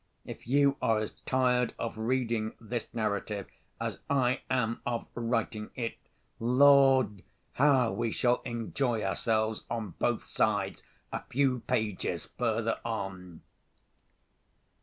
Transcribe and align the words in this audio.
If 0.25 0.47
you 0.47 0.77
are 0.81 0.97
as 0.97 1.11
tired 1.27 1.75
of 1.77 1.95
reading 1.95 2.53
this 2.59 2.91
narrative 2.91 3.45
as 3.79 3.99
I 4.09 4.41
am 4.49 4.81
of 4.83 5.05
writing 5.13 5.69
it—Lord, 5.75 7.21
how 7.53 7.91
we 7.91 8.11
shall 8.11 8.41
enjoy 8.43 9.03
ourselves 9.03 9.63
on 9.69 9.91
both 9.99 10.25
sides 10.25 10.81
a 11.11 11.21
few 11.25 11.59
pages 11.67 12.29
further 12.35 12.79
on! 12.83 13.41